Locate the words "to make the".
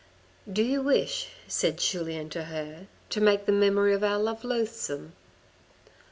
3.11-3.51